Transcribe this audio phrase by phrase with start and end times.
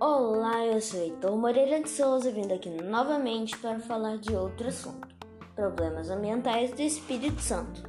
[0.00, 5.06] Olá, eu sou Heitor Moreira de Souza, vindo aqui novamente para falar de outro assunto:
[5.54, 7.88] problemas ambientais do Espírito Santo.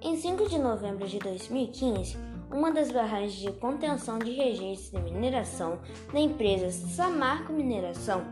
[0.00, 2.16] Em 5 de novembro de 2015,
[2.54, 5.80] uma das barragens de contenção de rejeitos de mineração
[6.12, 8.24] da empresa Samarco Mineração,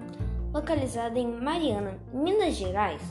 [0.55, 3.03] localizada em Mariana, Minas Gerais,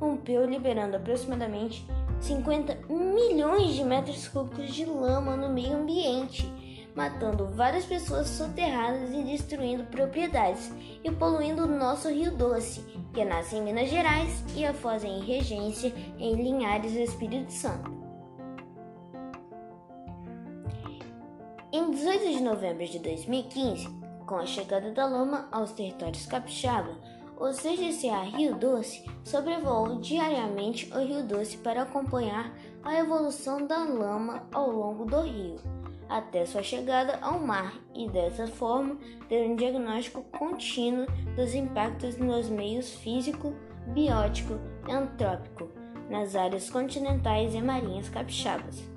[0.00, 1.86] rompeu, liberando aproximadamente
[2.18, 6.52] 50 milhões de metros cúbicos de lama no meio ambiente,
[6.96, 10.72] matando várias pessoas soterradas e destruindo propriedades
[11.04, 12.80] e poluindo o nosso Rio Doce,
[13.14, 17.95] que nasce em Minas Gerais e a foz em regência em Linhares Espírito Santo.
[21.76, 23.86] Em 18 de novembro de 2015,
[24.24, 26.96] com a chegada da lama aos territórios capixaba,
[27.38, 32.50] o CGCA Rio Doce sobrevoou diariamente o Rio Doce para acompanhar
[32.82, 35.56] a evolução da lama ao longo do rio,
[36.08, 38.96] até sua chegada ao mar e, dessa forma,
[39.28, 41.04] ter um diagnóstico contínuo
[41.36, 43.54] dos impactos nos meios físico,
[43.88, 44.54] biótico
[44.88, 45.68] e antrópico
[46.08, 48.95] nas áreas continentais e marinhas capixabas.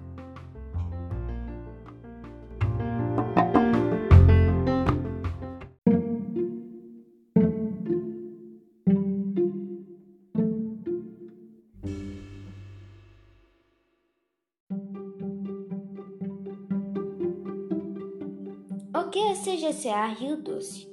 [19.10, 20.88] O que é CGCA Rio Doce?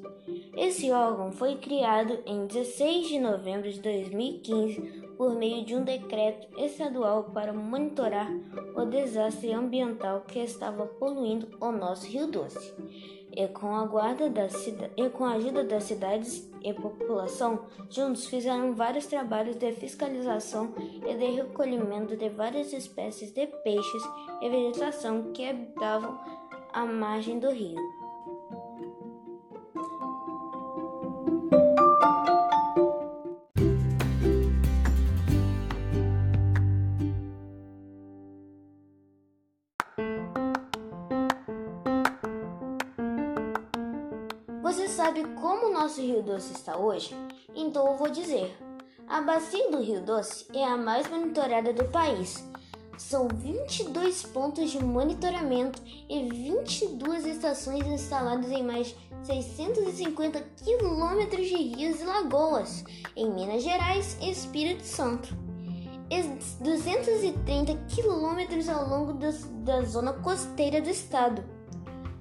[0.57, 4.81] Esse órgão foi criado em 16 de novembro de 2015
[5.19, 8.33] por meio de um decreto estadual para monitorar
[8.75, 12.73] o desastre ambiental que estava poluindo o nosso Rio Doce.
[13.31, 14.47] E com a, guarda da
[14.97, 20.73] e com a ajuda das cidades e população, juntos fizeram vários trabalhos de fiscalização
[21.07, 24.03] e de recolhimento de várias espécies de peixes
[24.41, 26.19] e vegetação que habitavam
[26.73, 27.96] a margem do rio.
[44.77, 47.17] Você sabe como o nosso Rio Doce está hoje?
[47.55, 48.55] Então eu vou dizer.
[49.09, 52.47] A bacia do Rio Doce é a mais monitorada do país.
[52.99, 61.57] São 22 pontos de monitoramento e 22 estações instaladas em mais de 650 quilômetros de
[61.57, 62.85] rios e lagoas
[63.17, 65.35] em Minas Gerais e Espírito Santo.
[66.11, 66.23] E
[66.63, 71.56] 230 quilômetros ao longo da zona costeira do estado.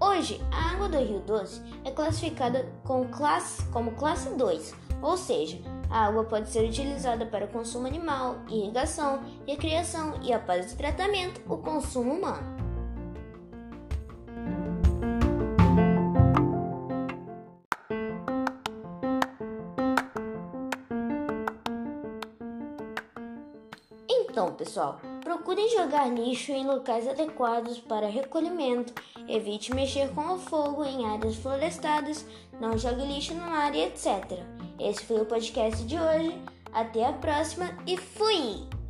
[0.08, 5.58] Hoje, a água do Rio Doce é classificada como classe, como classe 2, ou seja,
[5.90, 11.58] a água pode ser utilizada para consumo animal, irrigação, recreação e, após o tratamento, o
[11.58, 12.56] consumo humano.
[24.08, 25.00] Então, pessoal,
[25.36, 28.94] procurem jogar lixo em locais adequados para recolhimento,
[29.28, 32.26] evite mexer com o fogo em áreas florestadas,
[32.60, 34.40] não jogue lixo no mar e etc.
[34.80, 36.42] Esse foi o podcast de hoje.
[36.72, 38.85] Até a próxima e fui!